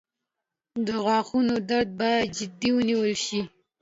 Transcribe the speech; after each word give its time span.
•د 0.85 0.87
غاښونو 1.05 1.55
درد 1.69 1.89
باید 1.99 2.25
جدي 2.37 2.69
ونیول 2.73 3.13
شي. 3.25 3.41